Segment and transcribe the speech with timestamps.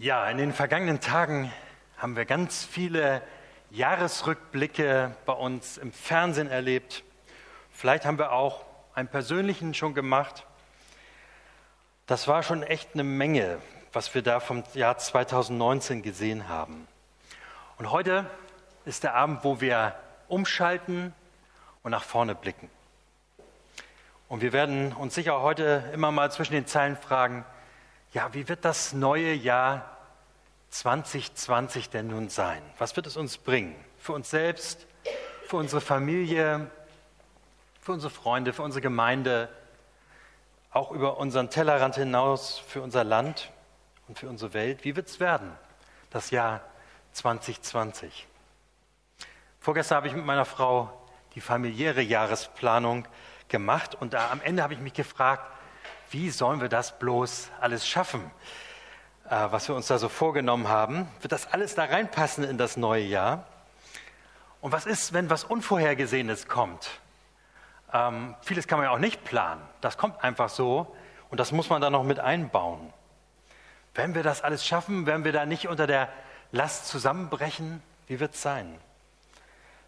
[0.00, 1.52] Ja, in den vergangenen Tagen
[1.96, 3.20] haben wir ganz viele
[3.70, 7.02] Jahresrückblicke bei uns im Fernsehen erlebt.
[7.72, 8.64] Vielleicht haben wir auch
[8.94, 10.46] einen persönlichen schon gemacht.
[12.06, 13.58] Das war schon echt eine Menge,
[13.92, 16.86] was wir da vom Jahr 2019 gesehen haben.
[17.76, 18.24] Und heute
[18.84, 19.96] ist der Abend, wo wir
[20.28, 21.12] umschalten
[21.82, 22.70] und nach vorne blicken.
[24.28, 27.44] Und wir werden uns sicher heute immer mal zwischen den Zeilen fragen,
[28.12, 29.96] ja, wie wird das neue Jahr
[30.70, 32.62] 2020 denn nun sein?
[32.78, 33.74] Was wird es uns bringen?
[33.98, 34.86] Für uns selbst,
[35.46, 36.70] für unsere Familie,
[37.80, 39.48] für unsere Freunde, für unsere Gemeinde,
[40.70, 43.50] auch über unseren Tellerrand hinaus, für unser Land
[44.06, 44.84] und für unsere Welt.
[44.84, 45.50] Wie wird es werden,
[46.10, 46.60] das Jahr
[47.12, 48.26] 2020?
[49.60, 50.92] Vorgestern habe ich mit meiner Frau
[51.34, 53.06] die familiäre Jahresplanung
[53.48, 55.50] gemacht und am Ende habe ich mich gefragt,
[56.10, 58.30] wie sollen wir das bloß alles schaffen,
[59.28, 61.08] äh, was wir uns da so vorgenommen haben?
[61.20, 63.46] Wird das alles da reinpassen in das neue Jahr?
[64.60, 67.00] Und was ist, wenn was Unvorhergesehenes kommt?
[67.92, 69.62] Ähm, vieles kann man ja auch nicht planen.
[69.80, 70.94] Das kommt einfach so
[71.30, 72.92] und das muss man dann noch mit einbauen.
[73.94, 76.08] Wenn wir das alles schaffen, werden wir da nicht unter der
[76.52, 77.82] Last zusammenbrechen?
[78.06, 78.78] Wie wird es sein?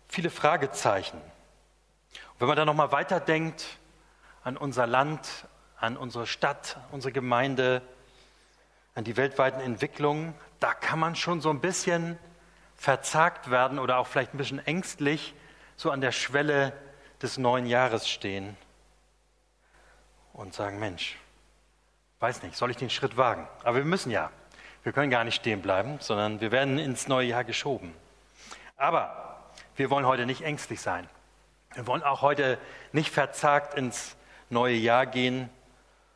[0.09, 1.17] Viele Fragezeichen.
[1.19, 3.79] Und wenn man dann noch mal weiterdenkt
[4.43, 5.47] an unser Land,
[5.81, 7.83] an unsere Stadt, unsere Gemeinde,
[8.95, 12.19] an die weltweiten Entwicklungen, da kann man schon so ein bisschen
[12.77, 15.35] verzagt werden oder auch vielleicht ein bisschen ängstlich
[15.77, 16.73] so an der Schwelle
[17.23, 18.57] des neuen Jahres stehen
[20.33, 21.17] und sagen, Mensch,
[22.21, 23.49] weiß nicht, soll ich den Schritt wagen?
[23.65, 24.31] Aber wir müssen ja.
[24.83, 27.95] Wir können gar nicht stehen bleiben, sondern wir werden ins neue Jahr geschoben.
[28.77, 31.09] Aber wir wollen heute nicht ängstlich sein.
[31.75, 32.59] Wir wollen auch heute
[32.93, 34.17] nicht verzagt ins
[34.49, 35.51] neue Jahr gehen,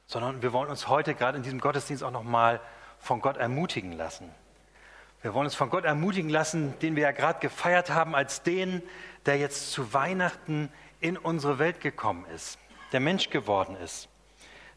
[0.06, 2.60] sondern wir wollen uns heute gerade in diesem Gottesdienst auch nochmal
[2.98, 4.30] von Gott ermutigen lassen.
[5.22, 8.82] Wir wollen uns von Gott ermutigen lassen, den wir ja gerade gefeiert haben, als den,
[9.24, 12.58] der jetzt zu Weihnachten in unsere Welt gekommen ist,
[12.92, 14.08] der Mensch geworden ist,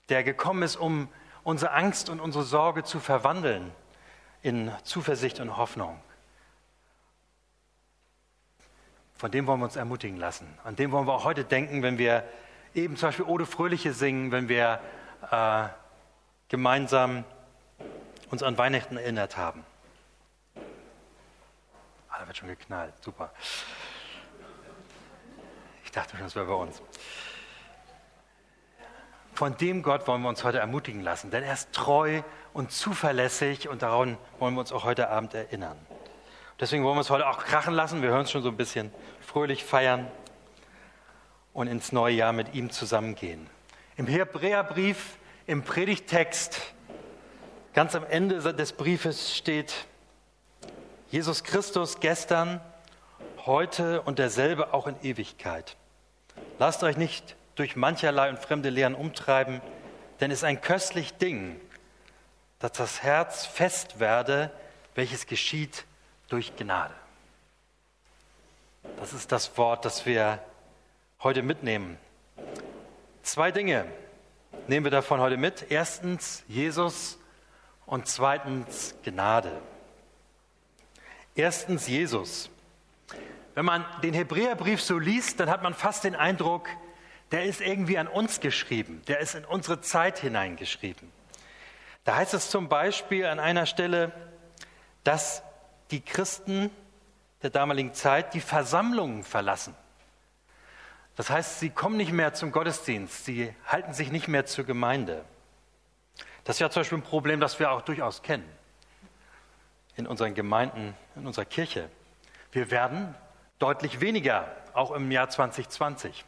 [0.10, 1.10] der gekommen ist, um
[1.44, 3.72] unsere Angst und unsere Sorge zu verwandeln
[4.42, 6.00] in Zuversicht und Hoffnung.
[9.16, 10.48] Von dem wollen wir uns ermutigen lassen.
[10.64, 12.24] An dem wollen wir auch heute denken, wenn wir
[12.76, 14.80] eben zum Beispiel Ode Fröhliche singen, wenn wir
[15.32, 15.68] äh,
[16.50, 17.24] gemeinsam
[18.30, 19.66] uns an Weihnachten erinnert haben.
[22.10, 23.32] Ah, da wird schon geknallt, super.
[25.84, 26.82] Ich dachte schon, das wäre bei uns.
[29.34, 32.24] Von dem Gott wollen wir uns heute ermutigen lassen, denn er ist treu
[32.54, 35.78] und zuverlässig und daran wollen wir uns auch heute Abend erinnern.
[36.60, 38.02] Deswegen wollen wir es heute auch krachen lassen.
[38.02, 38.92] Wir hören es schon so ein bisschen
[39.22, 40.08] fröhlich feiern
[41.54, 43.48] und ins neue Jahr mit ihm zusammengehen.
[43.98, 46.62] Im Hebräerbrief, im Predigtext,
[47.74, 49.74] ganz am Ende des Briefes steht,
[51.10, 52.62] Jesus Christus gestern,
[53.48, 55.78] heute und derselbe auch in Ewigkeit.
[56.60, 59.62] Lasst euch nicht durch mancherlei und fremde Lehren umtreiben,
[60.20, 61.60] denn es ist ein köstlich Ding,
[62.60, 64.52] dass das Herz fest werde,
[64.94, 65.86] welches geschieht
[66.30, 66.94] durch Gnade.
[69.00, 70.40] Das ist das Wort, das wir
[71.24, 71.98] heute mitnehmen
[73.28, 73.84] Zwei Dinge
[74.70, 75.66] nehmen wir davon heute mit.
[75.70, 77.20] Erstens Jesus
[77.86, 79.52] und zweitens Gnade.
[81.36, 82.50] Erstens Jesus.
[83.54, 86.70] Wenn man den Hebräerbrief so liest, dann hat man fast den Eindruck,
[87.32, 91.12] der ist irgendwie an uns geschrieben, der ist in unsere Zeit hineingeschrieben.
[92.06, 94.14] Da heißt es zum Beispiel an einer Stelle,
[95.04, 95.44] dass
[95.92, 96.72] die Christen
[97.44, 99.76] der damaligen Zeit die Versammlungen verlassen.
[101.18, 105.26] Das heißt, sie kommen nicht mehr zum Gottesdienst, sie halten sich nicht mehr zur Gemeinde.
[106.44, 108.48] Das ist ja zum Beispiel ein Problem, das wir auch durchaus kennen
[109.96, 111.90] in unseren Gemeinden, in unserer Kirche.
[112.52, 113.16] Wir werden
[113.58, 116.24] deutlich weniger, auch im Jahr 2020.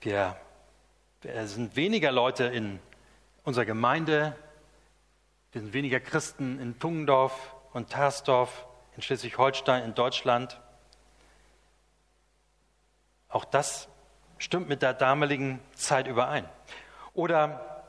[0.00, 0.36] Wir,
[1.22, 2.80] wir sind weniger Leute in
[3.44, 4.36] unserer Gemeinde,
[5.52, 10.60] wir sind weniger Christen in Tungendorf und Tarsdorf, in Schleswig-Holstein, in Deutschland.
[13.28, 13.88] Auch das
[14.38, 16.48] stimmt mit der damaligen Zeit überein.
[17.14, 17.84] Oder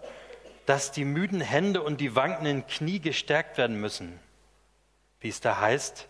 [0.65, 4.19] dass die müden Hände und die wankenden Knie gestärkt werden müssen,
[5.19, 6.07] wie es da heißt,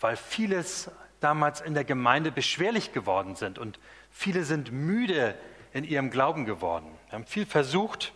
[0.00, 3.78] weil vieles damals in der Gemeinde beschwerlich geworden sind und
[4.10, 5.34] viele sind müde
[5.72, 6.90] in ihrem Glauben geworden.
[7.06, 8.12] Wir haben viel versucht,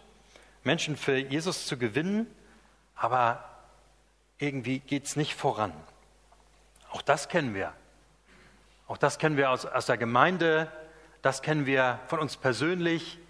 [0.64, 2.26] Menschen für Jesus zu gewinnen,
[2.94, 3.44] aber
[4.38, 5.72] irgendwie geht es nicht voran.
[6.90, 7.72] Auch das kennen wir.
[8.90, 10.66] Auch das kennen wir aus, aus der Gemeinde,
[11.22, 13.20] das kennen wir von uns persönlich,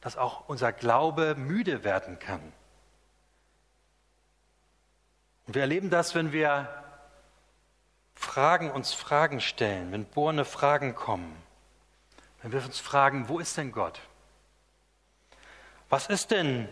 [0.00, 2.40] dass auch unser Glaube müde werden kann.
[5.48, 6.68] Und wir erleben das, wenn wir
[8.14, 11.34] Fragen uns Fragen stellen, wenn bohrende Fragen kommen.
[12.40, 13.98] Wenn wir uns fragen, wo ist denn Gott?
[15.88, 16.68] Was ist denn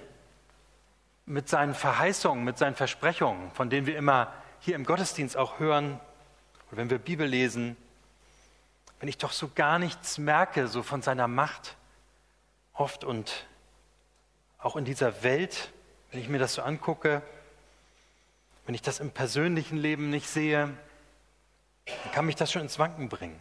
[1.26, 5.98] mit seinen Verheißungen, mit seinen Versprechungen, von denen wir immer hier im Gottesdienst auch hören,
[6.68, 7.76] oder wenn wir Bibel lesen,
[9.00, 11.76] wenn ich doch so gar nichts merke, so von seiner Macht,
[12.72, 13.46] oft und
[14.58, 15.72] auch in dieser Welt,
[16.10, 17.22] wenn ich mir das so angucke,
[18.66, 20.74] wenn ich das im persönlichen Leben nicht sehe,
[21.86, 23.38] dann kann mich das schon ins Wanken bringen.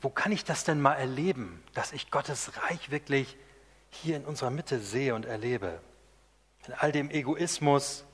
[0.00, 3.36] Wo kann ich das denn mal erleben, dass ich Gottes Reich wirklich
[3.90, 5.80] hier in unserer Mitte sehe und erlebe?
[6.66, 8.04] In all dem Egoismus,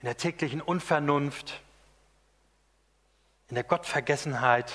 [0.00, 1.62] in der täglichen Unvernunft,
[3.54, 4.72] in der Gottvergessenheit,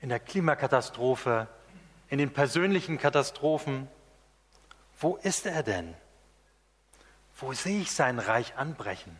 [0.00, 1.46] in der Klimakatastrophe,
[2.08, 3.86] in den persönlichen Katastrophen.
[4.98, 5.94] Wo ist er denn?
[7.36, 9.16] Wo sehe ich sein Reich anbrechen?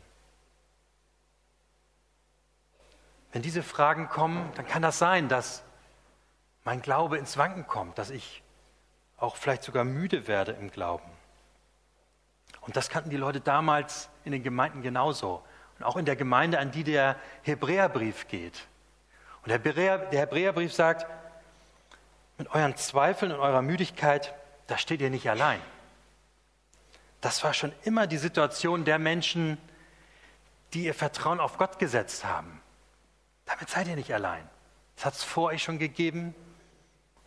[3.31, 5.63] Wenn diese Fragen kommen, dann kann das sein, dass
[6.65, 8.43] mein Glaube ins Wanken kommt, dass ich
[9.19, 11.09] auch vielleicht sogar müde werde im Glauben.
[12.63, 15.45] Und das kannten die Leute damals in den Gemeinden genauso.
[15.79, 18.67] Und auch in der Gemeinde, an die der Hebräerbrief geht.
[19.43, 21.07] Und der, Hebräer, der Hebräerbrief sagt,
[22.39, 24.35] mit euren Zweifeln und eurer Müdigkeit,
[24.67, 25.61] da steht ihr nicht allein.
[27.21, 29.59] Das war schon immer die Situation der Menschen,
[30.73, 32.61] die ihr Vertrauen auf Gott gesetzt haben.
[33.47, 34.49] Damit seid ihr nicht allein.
[34.97, 36.35] Das hat es vor euch schon gegeben.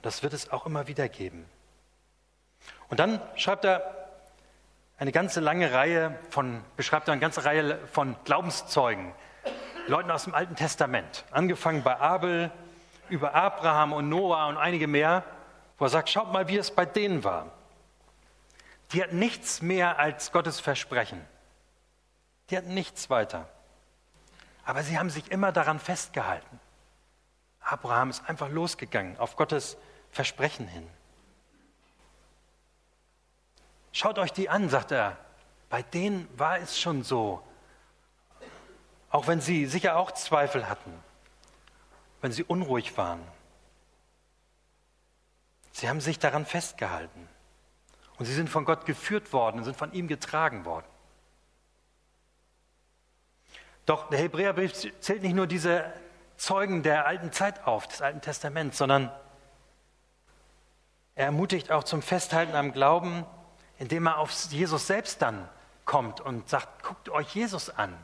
[0.01, 1.45] Das wird es auch immer wieder geben.
[2.89, 4.06] Und dann schreibt er
[4.97, 9.13] eine ganze lange Reihe von, beschreibt er eine ganze Reihe von Glaubenszeugen,
[9.87, 12.51] Leuten aus dem Alten Testament, angefangen bei Abel,
[13.09, 15.23] über Abraham und Noah und einige mehr,
[15.77, 17.51] wo er sagt, schaut mal, wie es bei denen war.
[18.91, 21.21] Die hatten nichts mehr als Gottes Versprechen.
[22.49, 23.47] Die hatten nichts weiter.
[24.65, 26.59] Aber sie haben sich immer daran festgehalten.
[27.61, 29.77] Abraham ist einfach losgegangen auf Gottes
[30.09, 30.87] Versprechen hin.
[33.97, 35.17] Schaut euch die an, sagt er.
[35.71, 37.41] Bei denen war es schon so.
[39.09, 40.93] Auch wenn sie sicher auch Zweifel hatten,
[42.21, 43.19] wenn sie unruhig waren.
[45.71, 47.27] Sie haben sich daran festgehalten.
[48.19, 50.85] Und sie sind von Gott geführt worden und sind von ihm getragen worden.
[53.87, 55.91] Doch der Hebräerbrief zählt nicht nur diese
[56.35, 59.11] Zeugen der alten Zeit auf, des Alten Testaments, sondern
[61.15, 63.25] er ermutigt auch zum Festhalten am Glauben,
[63.79, 65.47] indem er auf Jesus selbst dann
[65.85, 67.97] kommt und sagt, guckt euch Jesus an.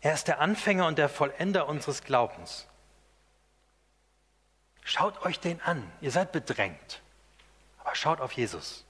[0.00, 2.66] Er ist der Anfänger und der Vollender unseres Glaubens.
[4.82, 5.90] Schaut euch den an.
[6.02, 7.00] Ihr seid bedrängt.
[7.78, 8.84] Aber schaut auf Jesus.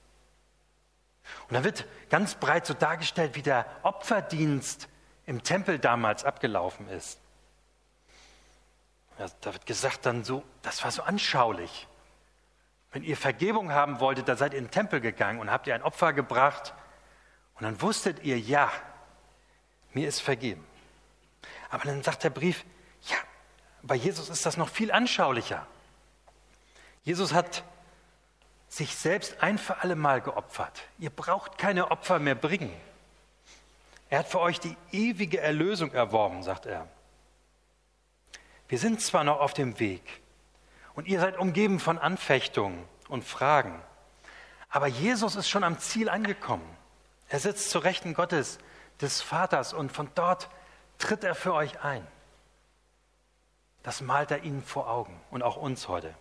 [1.47, 4.89] Und da wird ganz breit so dargestellt, wie der Opferdienst
[5.25, 7.19] im Tempel damals abgelaufen ist.
[9.17, 11.87] Da wird gesagt dann so, das war so anschaulich.
[12.95, 15.75] Wenn ihr Vergebung haben wolltet, dann seid ihr in den Tempel gegangen und habt ihr
[15.75, 16.73] ein Opfer gebracht
[17.55, 18.71] und dann wusstet ihr, ja,
[19.91, 20.65] mir ist vergeben.
[21.69, 22.63] Aber dann sagt der Brief,
[23.01, 23.17] ja,
[23.81, 25.67] bei Jesus ist das noch viel anschaulicher.
[27.03, 27.65] Jesus hat
[28.69, 30.83] sich selbst ein für alle Mal geopfert.
[30.97, 32.71] Ihr braucht keine Opfer mehr bringen.
[34.09, 36.87] Er hat für euch die ewige Erlösung erworben, sagt er.
[38.69, 40.21] Wir sind zwar noch auf dem Weg,
[40.95, 43.81] und ihr seid umgeben von Anfechtungen und Fragen.
[44.69, 46.67] Aber Jesus ist schon am Ziel angekommen.
[47.29, 48.59] Er sitzt zu Rechten Gottes,
[49.01, 50.49] des Vaters, und von dort
[50.97, 52.05] tritt er für euch ein.
[53.83, 56.13] Das malt er ihnen vor Augen und auch uns heute.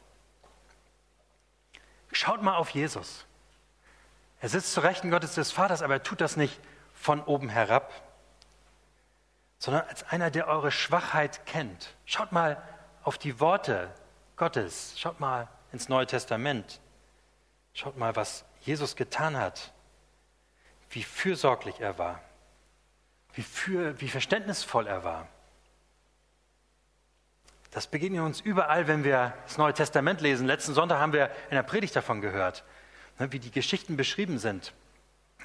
[2.12, 3.26] Schaut mal auf Jesus.
[4.40, 6.60] Er sitzt zu Rechten Gottes des Vaters, aber er tut das nicht
[6.94, 7.92] von oben herab,
[9.58, 11.94] sondern als einer, der eure Schwachheit kennt.
[12.04, 12.62] Schaut mal
[13.02, 13.90] auf die Worte
[14.36, 14.94] Gottes.
[14.98, 16.80] Schaut mal ins Neue Testament.
[17.72, 19.72] Schaut mal, was Jesus getan hat.
[20.90, 22.20] Wie fürsorglich er war.
[23.34, 25.28] Wie, für, wie verständnisvoll er war.
[27.70, 30.46] Das begegnet uns überall, wenn wir das Neue Testament lesen.
[30.46, 32.62] Letzten Sonntag haben wir in der Predigt davon gehört,
[33.18, 34.72] ne, wie die Geschichten beschrieben sind.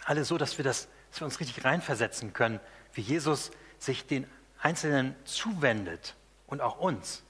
[0.06, 2.60] Alle so, dass wir, das, dass wir uns richtig reinversetzen können,
[2.94, 4.30] wie Jesus sich den
[4.62, 6.16] Einzelnen zuwendet
[6.46, 7.24] und auch uns.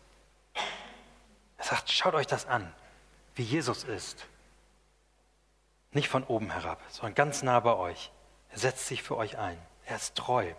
[1.60, 2.74] Er sagt, schaut euch das an,
[3.36, 4.25] wie Jesus ist.
[5.92, 8.12] Nicht von oben herab, sondern ganz nah bei euch.
[8.50, 9.58] Er setzt sich für euch ein.
[9.86, 10.54] Er ist treu.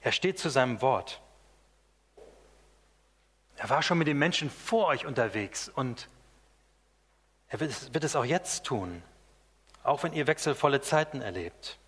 [0.00, 1.22] Er steht zu seinem Wort.
[3.56, 6.08] Er war schon mit den Menschen vor euch unterwegs und
[7.48, 9.02] er wird es, wird es auch jetzt tun,
[9.84, 11.78] auch wenn ihr wechselvolle Zeiten erlebt.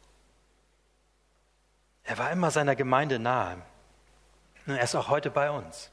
[2.04, 3.60] Er war immer seiner Gemeinde nahe.
[4.66, 5.90] Und er ist auch heute bei uns.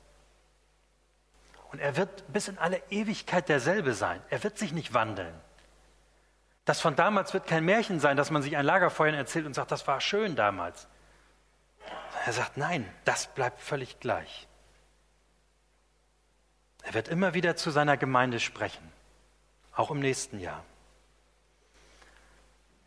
[1.74, 4.22] Und er wird bis in alle Ewigkeit derselbe sein.
[4.30, 5.34] Er wird sich nicht wandeln.
[6.66, 9.72] Das von damals wird kein Märchen sein, dass man sich ein Lagerfeuer erzählt und sagt,
[9.72, 10.88] das war schön damals.
[12.28, 14.48] Er sagt, nein, das bleibt völlig gleich.
[16.84, 18.92] Er wird immer wieder zu seiner Gemeinde sprechen,
[19.76, 20.64] auch im nächsten Jahr.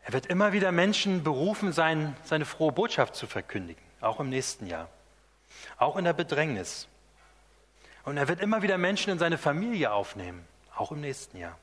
[0.05, 4.65] Er wird immer wieder Menschen berufen sein, seine frohe Botschaft zu verkündigen, auch im nächsten
[4.65, 4.87] Jahr,
[5.77, 6.87] auch in der Bedrängnis.
[8.07, 11.59] Und er wird immer wieder Menschen in seine Familie aufnehmen, auch im nächsten Jahr.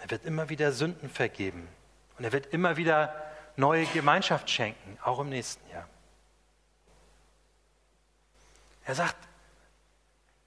[0.00, 1.68] Er wird immer wieder Sünden vergeben
[2.18, 3.14] und er wird immer wieder
[3.54, 5.88] neue Gemeinschaft schenken, auch im nächsten Jahr.
[8.86, 9.16] Er sagt,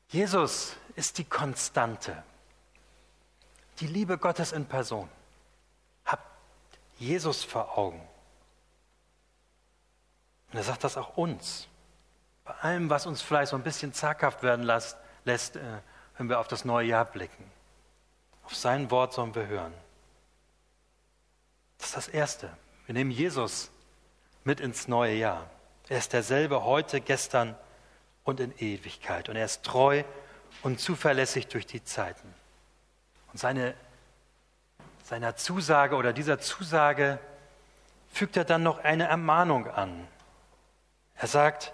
[0.10, 2.22] Jesus ist die Konstante,
[3.80, 5.08] die Liebe Gottes in Person.
[6.04, 6.28] Habt
[7.00, 8.06] Jesus vor Augen.
[10.52, 11.70] Und er sagt das auch uns.
[12.44, 15.62] Bei allem, was uns vielleicht so ein bisschen zaghaft werden lässt, lässt äh,
[16.18, 17.52] wenn wir auf das neue Jahr blicken.
[18.44, 19.74] Auf sein Wort sollen wir hören.
[21.78, 22.50] Das ist das Erste.
[22.86, 23.72] Wir nehmen Jesus
[24.44, 25.50] mit ins neue Jahr.
[25.90, 27.56] Er ist derselbe heute, gestern
[28.24, 29.30] und in Ewigkeit.
[29.30, 30.04] Und er ist treu
[30.64, 32.34] und zuverlässig durch die Zeiten.
[33.32, 33.74] Und seine,
[35.04, 37.20] seiner Zusage oder dieser Zusage
[38.12, 40.08] fügt er dann noch eine Ermahnung an.
[41.16, 41.74] Er sagt,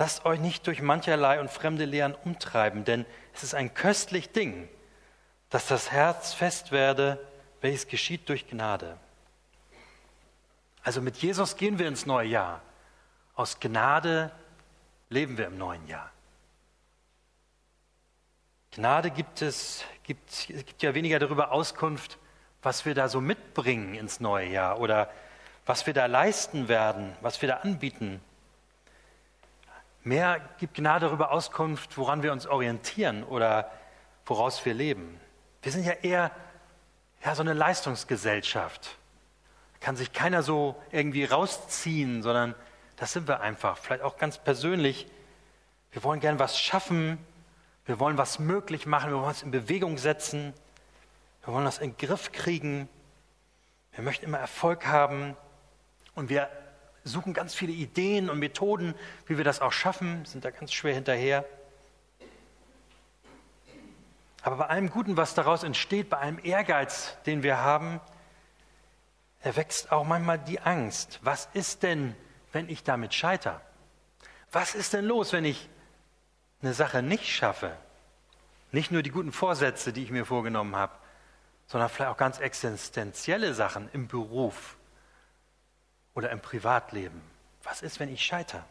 [0.00, 3.04] lasst euch nicht durch mancherlei und fremde Lehren umtreiben, denn
[3.34, 4.66] es ist ein köstlich Ding,
[5.50, 7.22] dass das Herz fest werde,
[7.60, 8.96] welches geschieht durch Gnade.
[10.82, 12.62] Also mit Jesus gehen wir ins neue Jahr.
[13.34, 14.30] Aus Gnade
[15.10, 16.10] leben wir im neuen Jahr.
[18.70, 22.18] Gnade gibt es, gibt, gibt ja weniger darüber Auskunft,
[22.62, 25.10] was wir da so mitbringen ins neue Jahr oder
[25.66, 28.22] was wir da leisten werden, was wir da anbieten.
[30.02, 33.70] Mehr gibt Gnade darüber Auskunft, woran wir uns orientieren oder
[34.24, 35.20] woraus wir leben.
[35.62, 36.30] Wir sind ja eher
[37.22, 38.96] ja, so eine Leistungsgesellschaft.
[39.74, 42.54] Da kann sich keiner so irgendwie rausziehen, sondern
[42.96, 43.76] das sind wir einfach.
[43.78, 45.06] Vielleicht auch ganz persönlich.
[45.92, 47.18] Wir wollen gern was schaffen.
[47.84, 49.10] Wir wollen was möglich machen.
[49.10, 50.54] Wir wollen uns in Bewegung setzen.
[51.44, 52.88] Wir wollen das in den Griff kriegen.
[53.92, 55.36] Wir möchten immer Erfolg haben.
[56.14, 56.48] Und wir
[57.04, 58.94] suchen ganz viele Ideen und Methoden,
[59.26, 61.44] wie wir das auch schaffen, sind da ganz schwer hinterher.
[64.42, 68.00] Aber bei allem Guten, was daraus entsteht, bei allem Ehrgeiz, den wir haben,
[69.40, 71.20] erwächst auch manchmal die Angst.
[71.22, 72.14] Was ist denn,
[72.52, 73.60] wenn ich damit scheitere?
[74.52, 75.68] Was ist denn los, wenn ich
[76.62, 77.76] eine Sache nicht schaffe?
[78.72, 80.92] Nicht nur die guten Vorsätze, die ich mir vorgenommen habe,
[81.66, 84.76] sondern vielleicht auch ganz existenzielle Sachen im Beruf
[86.14, 87.20] oder im Privatleben.
[87.62, 88.64] Was ist, wenn ich scheitere?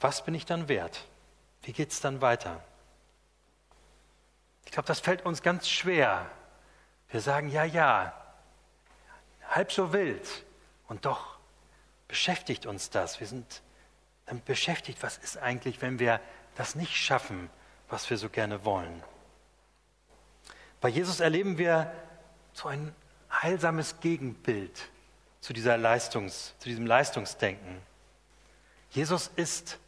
[0.00, 1.06] Was bin ich dann wert?
[1.62, 2.62] Wie geht es dann weiter?
[4.64, 6.30] Ich glaube, das fällt uns ganz schwer.
[7.08, 8.12] Wir sagen, ja, ja,
[9.48, 10.44] halb so wild.
[10.88, 11.38] Und doch
[12.08, 13.20] beschäftigt uns das.
[13.20, 13.62] Wir sind
[14.26, 16.20] damit beschäftigt, was ist eigentlich, wenn wir
[16.56, 17.50] das nicht schaffen,
[17.88, 19.02] was wir so gerne wollen.
[20.80, 21.92] Bei Jesus erleben wir
[22.52, 22.94] so ein
[23.30, 24.90] heilsames Gegenbild
[25.44, 27.82] zu, dieser Leistungs, zu diesem Leistungsdenken.
[28.88, 29.78] Jesus ist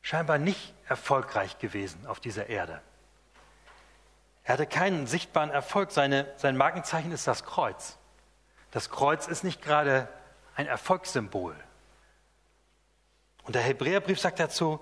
[0.00, 2.80] scheinbar nicht erfolgreich gewesen auf dieser Erde.
[4.44, 5.90] Er hatte keinen sichtbaren Erfolg.
[5.90, 7.98] Seine, sein Markenzeichen ist das Kreuz.
[8.70, 10.08] Das Kreuz ist nicht gerade
[10.54, 11.54] ein Erfolgssymbol.
[13.42, 14.80] Und der Hebräerbrief sagt dazu,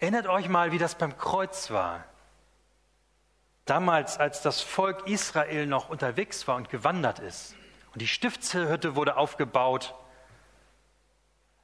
[0.00, 2.02] erinnert euch mal, wie das beim Kreuz war.
[3.64, 7.54] Damals, als das Volk Israel noch unterwegs war und gewandert ist.
[7.92, 9.94] Und die Stiftshütte wurde aufgebaut.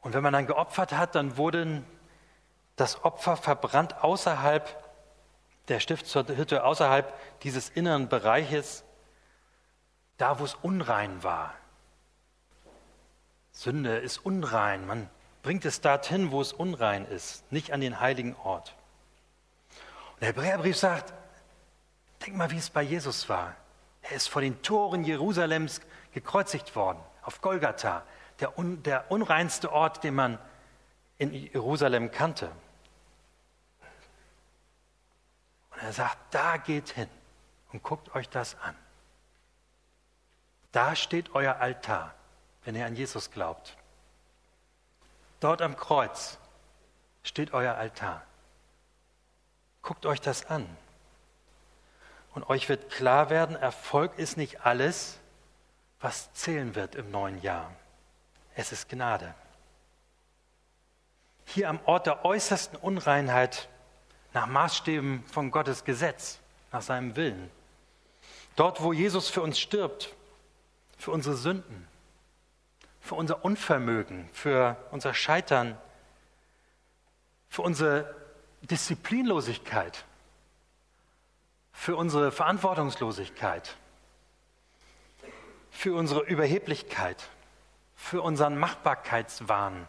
[0.00, 1.82] Und wenn man dann geopfert hat, dann wurde
[2.76, 4.84] das Opfer verbrannt außerhalb
[5.68, 7.12] der Stiftshütte außerhalb
[7.42, 8.84] dieses inneren Bereiches,
[10.16, 11.54] da wo es unrein war.
[13.52, 14.86] Sünde ist unrein.
[14.86, 15.10] Man
[15.42, 18.74] bringt es dorthin, wo es unrein ist, nicht an den heiligen Ort.
[20.14, 21.12] Und der Hebräerbrief sagt,
[22.24, 23.54] denk mal, wie es bei Jesus war.
[24.02, 25.80] Er ist vor den Toren Jerusalems
[26.12, 28.02] gekreuzigt worden, auf Golgatha,
[28.40, 30.38] der, un, der unreinste Ort, den man
[31.18, 32.50] in Jerusalem kannte.
[35.70, 37.08] Und er sagt, da geht hin
[37.72, 38.74] und guckt euch das an.
[40.72, 42.14] Da steht euer Altar,
[42.64, 43.76] wenn ihr an Jesus glaubt.
[45.40, 46.38] Dort am Kreuz
[47.22, 48.22] steht euer Altar.
[49.82, 50.66] Guckt euch das an.
[52.34, 55.18] Und euch wird klar werden, Erfolg ist nicht alles,
[56.00, 57.72] was zählen wird im neuen Jahr.
[58.54, 59.34] Es ist Gnade.
[61.44, 63.68] Hier am Ort der äußersten Unreinheit
[64.34, 66.38] nach Maßstäben von Gottes Gesetz,
[66.70, 67.50] nach seinem Willen.
[68.56, 70.14] Dort, wo Jesus für uns stirbt,
[70.98, 71.88] für unsere Sünden,
[73.00, 75.78] für unser Unvermögen, für unser Scheitern,
[77.48, 78.14] für unsere
[78.62, 80.04] Disziplinlosigkeit,
[81.78, 83.76] für unsere Verantwortungslosigkeit,
[85.70, 87.28] für unsere Überheblichkeit,
[87.94, 89.86] für unseren Machbarkeitswahn,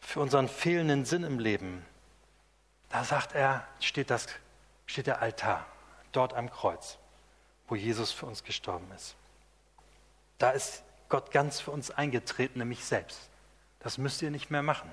[0.00, 1.84] für unseren fehlenden Sinn im Leben.
[2.90, 4.26] Da sagt er, steht, das,
[4.84, 5.64] steht der Altar
[6.12, 6.98] dort am Kreuz,
[7.66, 9.16] wo Jesus für uns gestorben ist.
[10.36, 13.30] Da ist Gott ganz für uns eingetreten, nämlich selbst.
[13.80, 14.90] Das müsst ihr nicht mehr machen.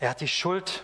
[0.00, 0.82] Er hat die Schuld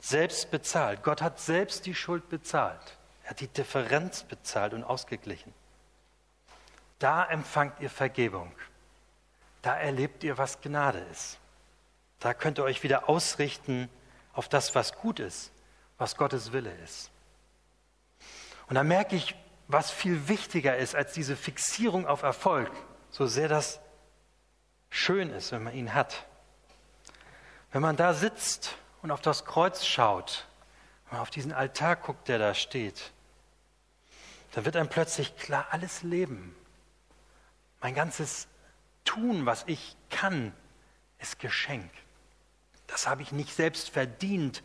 [0.00, 1.02] selbst bezahlt.
[1.02, 2.98] Gott hat selbst die Schuld bezahlt.
[3.24, 5.52] Er hat die Differenz bezahlt und ausgeglichen.
[6.98, 8.52] Da empfangt ihr Vergebung.
[9.62, 11.38] Da erlebt ihr, was Gnade ist.
[12.18, 13.88] Da könnt ihr euch wieder ausrichten
[14.32, 15.52] auf das, was gut ist,
[15.98, 17.10] was Gottes Wille ist.
[18.68, 19.34] Und da merke ich,
[19.68, 22.70] was viel wichtiger ist als diese Fixierung auf Erfolg,
[23.10, 23.80] so sehr das
[24.90, 26.26] schön ist, wenn man ihn hat.
[27.72, 30.46] Wenn man da sitzt und auf das Kreuz schaut,
[31.10, 33.12] man auf diesen Altar guckt, der da steht,
[34.52, 36.54] dann wird einem plötzlich klar, alles Leben,
[37.80, 38.48] mein ganzes
[39.04, 40.52] Tun, was ich kann,
[41.18, 41.90] ist Geschenk.
[42.86, 44.62] Das habe ich nicht selbst verdient,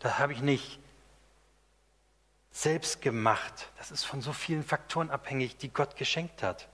[0.00, 0.80] das habe ich nicht
[2.50, 3.70] selbst gemacht.
[3.78, 6.68] Das ist von so vielen Faktoren abhängig, die Gott geschenkt hat.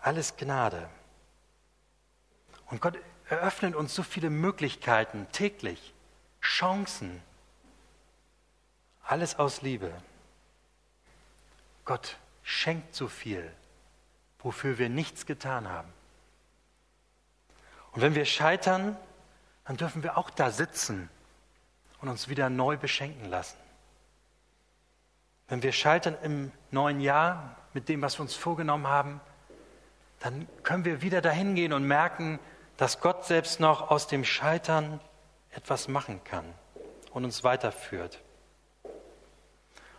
[0.00, 0.88] Alles Gnade.
[2.66, 5.94] Und Gott eröffnet uns so viele Möglichkeiten täglich,
[6.40, 7.22] Chancen.
[9.02, 9.92] Alles aus Liebe.
[11.84, 13.52] Gott schenkt so viel,
[14.40, 15.92] wofür wir nichts getan haben.
[17.92, 18.96] Und wenn wir scheitern,
[19.64, 21.08] dann dürfen wir auch da sitzen
[22.00, 23.56] und uns wieder neu beschenken lassen.
[25.48, 29.20] Wenn wir scheitern im neuen Jahr mit dem, was wir uns vorgenommen haben,
[30.20, 32.38] dann können wir wieder dahin gehen und merken,
[32.76, 35.00] dass Gott selbst noch aus dem Scheitern
[35.50, 36.44] etwas machen kann
[37.12, 38.20] und uns weiterführt.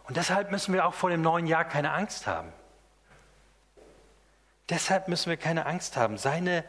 [0.03, 2.53] Und deshalb müssen wir auch vor dem neuen Jahr keine Angst haben.
[4.69, 6.17] Deshalb müssen wir keine Angst haben.
[6.17, 6.63] Seine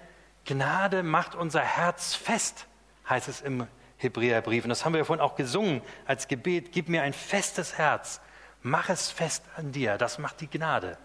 [0.44, 2.66] Gnade macht unser Herz fest,
[3.08, 3.66] heißt es im
[3.96, 4.64] Hebräerbrief.
[4.64, 6.72] Und das haben wir vorhin auch gesungen als Gebet.
[6.72, 8.20] Gib mir ein festes Herz.
[8.62, 9.98] Mach es fest an dir.
[9.98, 10.96] Das macht die Gnade,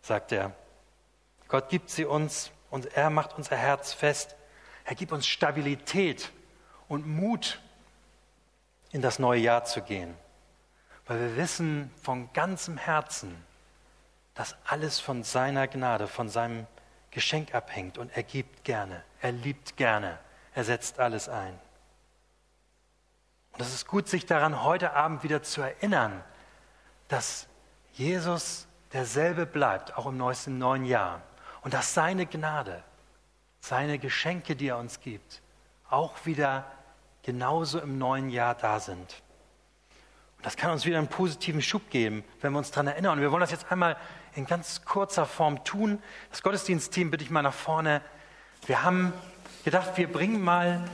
[0.00, 0.52] sagt er.
[1.48, 4.35] Gott gibt sie uns und er macht unser Herz fest.
[4.86, 6.30] Er gibt uns Stabilität
[6.88, 7.60] und Mut,
[8.92, 10.14] in das neue Jahr zu gehen,
[11.06, 13.44] weil wir wissen von ganzem Herzen,
[14.34, 16.66] dass alles von seiner Gnade, von seinem
[17.10, 20.18] Geschenk abhängt und er gibt gerne, er liebt gerne,
[20.54, 21.58] er setzt alles ein.
[23.52, 26.22] Und es ist gut, sich daran heute Abend wieder zu erinnern,
[27.08, 27.48] dass
[27.94, 31.22] Jesus derselbe bleibt, auch im neuesten neuen Jahr.
[31.62, 32.84] Und dass seine Gnade,
[33.68, 35.42] seine Geschenke, die er uns gibt,
[35.90, 36.64] auch wieder
[37.22, 39.22] genauso im neuen Jahr da sind.
[40.36, 43.14] Und das kann uns wieder einen positiven Schub geben, wenn wir uns daran erinnern.
[43.14, 43.96] Und wir wollen das jetzt einmal
[44.36, 46.00] in ganz kurzer Form tun.
[46.30, 48.02] Das Gottesdienstteam bitte ich mal nach vorne.
[48.66, 49.12] Wir haben
[49.64, 50.84] gedacht, wir bringen mal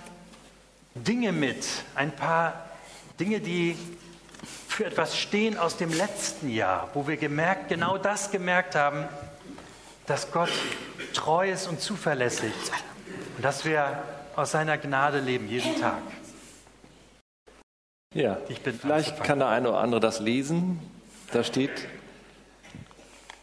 [0.94, 2.70] Dinge mit, ein paar
[3.20, 3.76] Dinge, die
[4.68, 9.06] für etwas stehen aus dem letzten Jahr, wo wir gemerkt, genau das gemerkt haben,
[10.06, 10.50] dass Gott
[11.12, 12.52] treu ist und zuverlässig
[13.36, 14.02] und dass wir
[14.36, 16.02] aus seiner Gnade leben jeden Tag.
[18.14, 18.36] Ja,
[18.80, 20.80] vielleicht kann der eine oder andere das lesen.
[21.32, 21.88] Da steht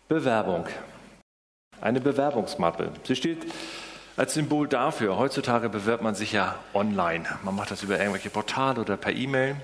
[0.08, 0.68] Bewerbung.
[1.82, 2.92] Eine Bewerbungsmappe.
[3.04, 3.48] Sie steht
[4.16, 5.18] als Symbol dafür.
[5.18, 7.26] Heutzutage bewirbt man sich ja online.
[7.44, 9.56] Man macht das über irgendwelche Portale oder per E-Mail.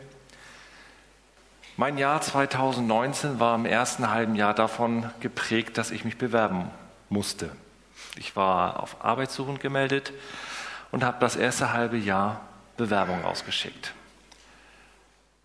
[1.78, 6.70] Mein Jahr 2019 war im ersten halben Jahr davon geprägt, dass ich mich bewerben
[7.10, 7.52] musste.
[8.18, 10.14] Ich war auf Arbeitssuchend gemeldet
[10.92, 12.42] und habe das erste halbe Jahr
[12.78, 13.94] Bewerbung ausgeschickt.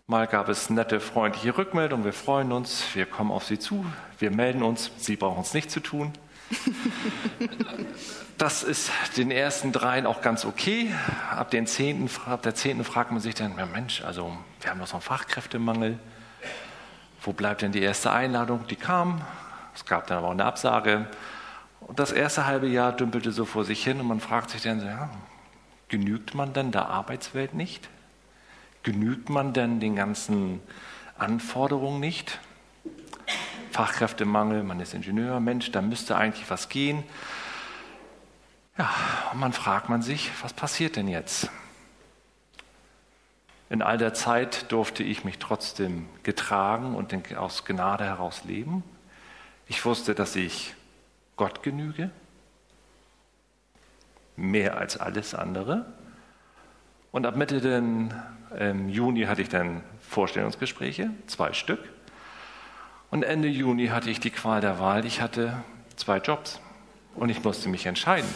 [0.07, 2.03] Mal gab es nette, freundliche Rückmeldungen.
[2.03, 3.85] Wir freuen uns, wir kommen auf Sie zu,
[4.19, 6.13] wir melden uns, Sie brauchen es nicht zu tun.
[8.37, 10.91] Das ist den ersten dreien auch ganz okay.
[11.29, 14.87] Ab, den zehnten, ab der zehnten fragt man sich dann, Mensch, also wir haben doch
[14.87, 15.99] so einen Fachkräftemangel.
[17.21, 18.65] Wo bleibt denn die erste Einladung?
[18.65, 19.21] Die kam.
[19.75, 21.05] Es gab dann aber auch eine Absage.
[21.81, 24.85] Und das erste halbe Jahr dümpelte so vor sich hin und man fragt sich dann,
[24.85, 25.09] ja,
[25.89, 27.89] genügt man denn der Arbeitswelt nicht?
[28.83, 30.61] Genügt man denn den ganzen
[31.17, 32.39] Anforderungen nicht?
[33.71, 37.03] Fachkräftemangel, man ist Ingenieur, Mensch, da müsste eigentlich was gehen.
[38.77, 38.89] Ja,
[39.31, 41.49] und man fragt man sich, was passiert denn jetzt?
[43.69, 48.83] In all der Zeit durfte ich mich trotzdem getragen und aus Gnade heraus leben.
[49.67, 50.73] Ich wusste, dass ich
[51.35, 52.11] Gott genüge,
[54.35, 55.85] mehr als alles andere.
[57.11, 58.13] Und ab Mitte den,
[58.57, 61.79] ähm, Juni hatte ich dann Vorstellungsgespräche, zwei Stück.
[63.09, 65.05] Und Ende Juni hatte ich die Qual der Wahl.
[65.05, 65.61] Ich hatte
[65.97, 66.61] zwei Jobs
[67.15, 68.29] und ich musste mich entscheiden.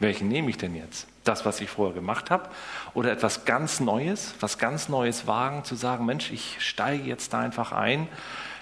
[0.00, 1.06] Welchen nehme ich denn jetzt?
[1.24, 2.48] Das, was ich vorher gemacht habe?
[2.94, 7.40] Oder etwas ganz Neues, was ganz Neues wagen, zu sagen, Mensch, ich steige jetzt da
[7.40, 8.08] einfach ein,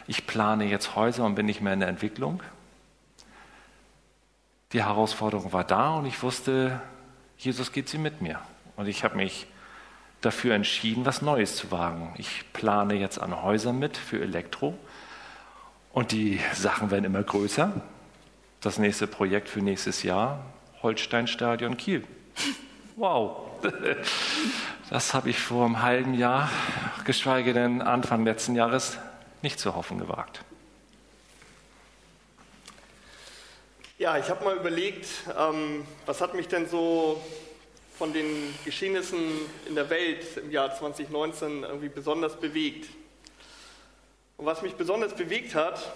[0.07, 2.43] ich plane jetzt Häuser und bin nicht mehr in der Entwicklung.
[4.73, 6.81] Die Herausforderung war da und ich wusste,
[7.39, 8.41] Jesus geht sie mit mir.
[8.77, 9.47] Und ich habe mich
[10.21, 12.15] dafür entschieden, was Neues zu wagen.
[12.19, 14.79] Ich plane jetzt an Häusern mit für Elektro
[15.93, 17.73] und die Sachen werden immer größer.
[18.61, 20.45] Das nächste Projekt für nächstes Jahr,
[20.83, 22.05] Holsteinstadion Kiel.
[22.97, 23.49] Wow,
[24.91, 26.49] das habe ich vor einem halben Jahr,
[27.05, 28.99] geschweige denn Anfang letzten Jahres,
[29.43, 30.45] nicht zu hoffen gewagt.
[34.01, 35.07] Ja, ich habe mal überlegt,
[35.39, 37.23] ähm, was hat mich denn so
[37.99, 39.31] von den Geschehnissen
[39.67, 42.89] in der Welt im Jahr 2019 irgendwie besonders bewegt.
[44.39, 45.93] Und was mich besonders bewegt hat,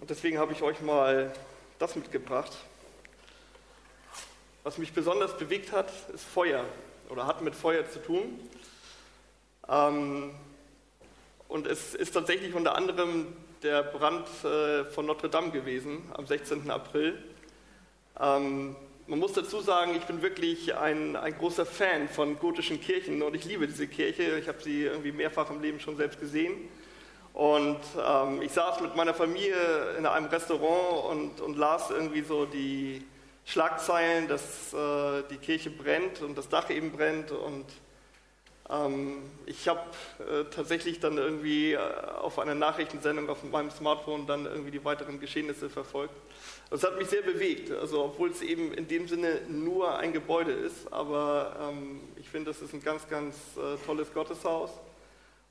[0.00, 1.34] und deswegen habe ich euch mal
[1.80, 2.52] das mitgebracht,
[4.62, 6.64] was mich besonders bewegt hat, ist Feuer
[7.08, 8.48] oder hat mit Feuer zu tun.
[9.68, 10.32] Ähm,
[11.48, 16.70] und es ist tatsächlich unter anderem der Brand äh, von Notre Dame gewesen am 16.
[16.70, 17.22] April.
[18.20, 23.22] Ähm, man muss dazu sagen, ich bin wirklich ein, ein großer Fan von gotischen Kirchen
[23.22, 24.38] und ich liebe diese Kirche.
[24.38, 26.68] Ich habe sie irgendwie mehrfach im Leben schon selbst gesehen.
[27.32, 32.46] Und ähm, ich saß mit meiner Familie in einem Restaurant und, und las irgendwie so
[32.46, 33.04] die
[33.44, 37.30] Schlagzeilen, dass äh, die Kirche brennt und das Dach eben brennt.
[37.30, 37.66] Und
[39.46, 39.80] ich habe
[40.18, 41.78] äh, tatsächlich dann irgendwie äh,
[42.20, 46.14] auf einer Nachrichtensendung auf meinem Smartphone dann irgendwie die weiteren Geschehnisse verfolgt.
[46.70, 50.50] Das hat mich sehr bewegt, also obwohl es eben in dem Sinne nur ein Gebäude
[50.50, 54.70] ist, aber ähm, ich finde, das ist ein ganz, ganz äh, tolles Gotteshaus.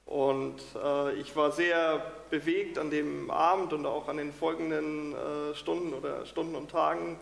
[0.06, 5.56] Und äh, ich war sehr bewegt an dem Abend und auch an den folgenden äh,
[5.56, 7.17] Stunden oder Stunden und Tagen,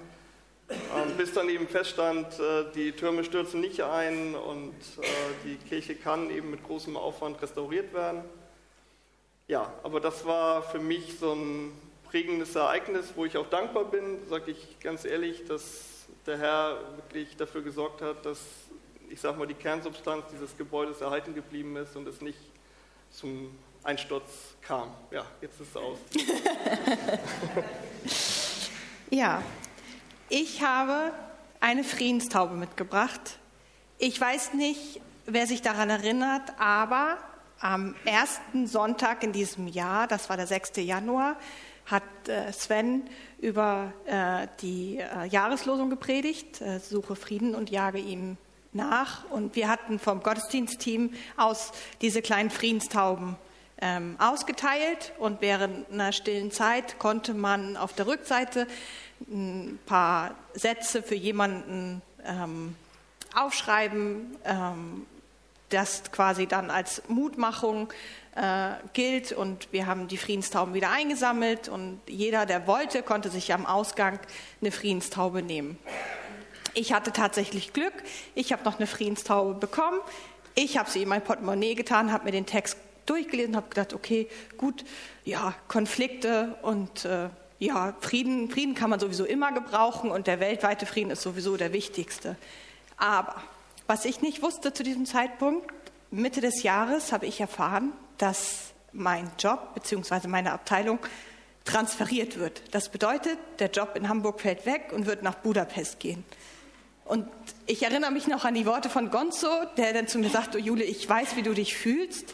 [1.18, 5.06] bis dann eben feststand, äh, die Türme stürzen nicht ein und äh,
[5.46, 8.24] die Kirche kann eben mit großem Aufwand restauriert werden.
[9.48, 11.72] Ja, aber das war für mich so ein
[12.10, 17.36] prägendes Ereignis, wo ich auch dankbar bin, sage ich ganz ehrlich, dass der Herr wirklich
[17.38, 18.40] dafür gesorgt hat, dass,
[19.10, 22.40] ich sage mal, die Kernsubstanz dieses Gebäudes erhalten geblieben ist und es nicht
[23.10, 24.90] zum Einsturz kam.
[25.12, 25.98] Ja, jetzt ist es aus.
[29.10, 29.44] ja,
[30.34, 31.12] ich habe
[31.60, 33.38] eine Friedenstaube mitgebracht.
[34.00, 37.20] Ich weiß nicht, wer sich daran erinnert, aber
[37.60, 40.78] am ersten Sonntag in diesem Jahr, das war der 6.
[40.78, 41.36] Januar,
[41.86, 43.04] hat äh, Sven
[43.42, 48.38] über äh, die äh, Jahreslosung gepredigt, suche Frieden und jage ihm
[48.72, 49.30] nach.
[49.30, 53.36] Und wir hatten vom Gottesdienstteam aus diese kleinen Friedenstauben
[53.84, 58.66] ähm, ausgeteilt und während einer stillen Zeit konnte man auf der Rückseite
[59.22, 62.76] ein paar Sätze für jemanden ähm,
[63.36, 65.06] aufschreiben, ähm,
[65.70, 67.92] das quasi dann als Mutmachung
[68.36, 69.32] äh, gilt.
[69.32, 74.20] Und wir haben die Friedenstauben wieder eingesammelt und jeder, der wollte, konnte sich am Ausgang
[74.62, 75.78] eine Friedenstaube nehmen.
[76.76, 77.94] Ich hatte tatsächlich Glück.
[78.34, 80.00] Ich habe noch eine Friedenstaube bekommen.
[80.56, 84.28] Ich habe sie in mein Portemonnaie getan, habe mir den Text durchgelesen, habe gedacht, okay,
[84.58, 84.86] gut,
[85.26, 87.30] ja, Konflikte und äh,
[87.66, 91.74] ja, Frieden, Frieden kann man sowieso immer gebrauchen und der weltweite Frieden ist sowieso der
[91.74, 92.36] wichtigste.
[92.98, 93.36] Aber
[93.88, 95.72] was ich nicht wusste zu diesem Zeitpunkt,
[96.12, 100.28] Mitte des Jahres habe ich erfahren, dass mein Job bzw.
[100.28, 101.00] meine Abteilung
[101.66, 102.62] transferiert wird.
[102.72, 106.24] Das bedeutet, der Job in Hamburg fällt weg und wird nach Budapest gehen.
[107.06, 107.28] Und
[107.66, 110.62] ich erinnere mich noch an die Worte von Gonzo, der dann zu mir sagte, oh
[110.62, 112.34] Jule, ich weiß, wie du dich fühlst.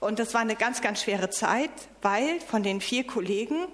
[0.00, 1.70] Und das war eine ganz, ganz schwere Zeit,
[2.02, 3.66] weil von den vier Kollegen,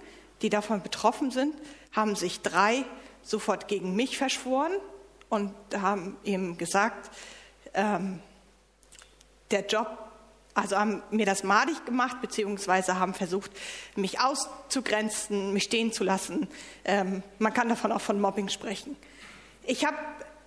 [0.43, 1.55] die davon betroffen sind,
[1.93, 2.85] haben sich drei
[3.23, 4.73] sofort gegen mich verschworen
[5.29, 7.11] und haben ihm gesagt,
[7.75, 8.21] ähm,
[9.51, 10.11] der Job
[10.55, 13.51] also haben mir das madig gemacht, beziehungsweise haben versucht,
[13.97, 16.49] mich auszugrenzen, mich stehen zu lassen.
[16.85, 18.97] Ähm, man kann davon auch von Mobbing sprechen.
[19.65, 19.97] Ich habe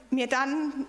[0.09, 0.85] mir dann,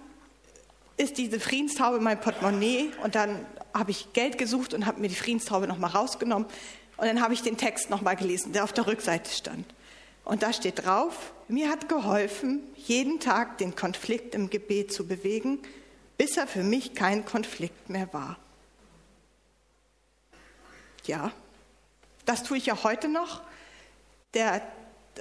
[0.97, 5.09] ist diese Friedenstaube in meinem Portemonnaie und dann habe ich Geld gesucht und habe mir
[5.09, 6.49] die Friedenstaube nochmal rausgenommen,
[6.97, 9.67] Und dann habe ich den Text nochmal gelesen, der auf der Rückseite stand.
[10.25, 15.61] Und da steht drauf, mir hat geholfen, jeden Tag den Konflikt im Gebet zu bewegen,
[16.17, 18.39] bis er für mich kein Konflikt mehr war.
[21.05, 21.33] Ja,
[22.25, 23.43] das tue ich ja heute noch.
[24.33, 24.63] Der,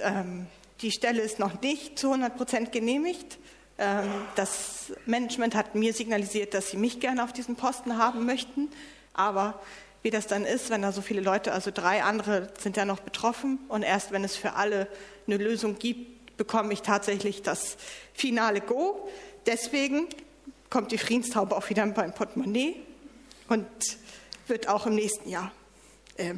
[0.00, 0.46] ähm,
[0.80, 3.38] die Stelle ist noch nicht zu 100 Prozent genehmigt.
[3.76, 8.70] Ähm, das Management hat mir signalisiert, dass sie mich gerne auf diesem Posten haben möchten.
[9.12, 9.60] Aber
[10.04, 13.00] wie das dann ist, wenn da so viele Leute, also drei andere sind ja noch
[13.00, 14.86] betroffen und erst wenn es für alle
[15.26, 17.78] eine Lösung gibt, bekomme ich tatsächlich das
[18.12, 19.08] finale Go.
[19.46, 20.06] Deswegen
[20.68, 22.76] kommt die Friedenstaube auch wieder beim Portemonnaie
[23.48, 23.66] und
[24.46, 25.50] wird auch im nächsten Jahr
[26.18, 26.34] äh,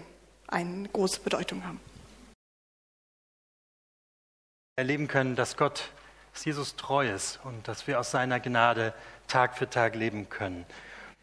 [0.46, 1.80] eine große Bedeutung haben.
[4.76, 5.90] Erleben können, dass Gott
[6.36, 8.92] dass Jesus treu ist und dass wir aus seiner Gnade
[9.26, 10.66] Tag für Tag leben können.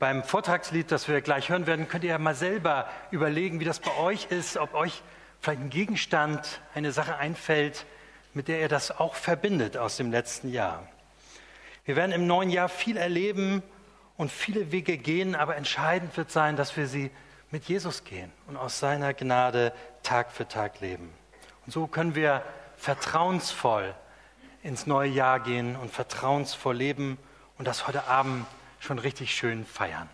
[0.04, 3.80] Beim Vortragslied, das wir gleich hören werden, könnt ihr ja mal selber überlegen, wie das
[3.80, 5.02] bei euch ist, ob euch
[5.39, 7.86] vielleicht ein Gegenstand, eine Sache einfällt,
[8.34, 10.86] mit der ihr das auch verbindet aus dem letzten Jahr.
[11.86, 13.63] Wir werden im neuen Jahr viel erleben
[14.18, 17.10] und viele Wege gehen, aber entscheidend wird sein, dass wir sie
[17.50, 19.72] mit Jesus gehen und aus seiner Gnade
[20.04, 21.13] Tag für Tag leben.
[21.66, 22.44] Und so können wir
[22.76, 23.96] vertrauensvoll
[24.63, 27.18] ins neue Jahr gehen und vertrauensvoll leben
[27.58, 28.46] und das heute Abend
[28.84, 30.10] schon richtig schön feiern.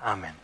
[0.00, 0.34] Amen.